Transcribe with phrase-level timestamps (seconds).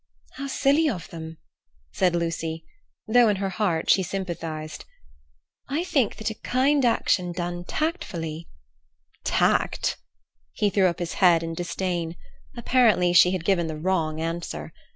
[0.31, 1.37] "How silly of them!"
[1.91, 2.65] said Lucy,
[3.07, 4.83] though in her heart she sympathized;
[5.69, 8.49] "I think that a kind action done tactfully—"
[9.23, 9.97] "Tact!"
[10.53, 12.15] He threw up his head in disdain.
[12.57, 14.73] Apparently she had given the wrong answer.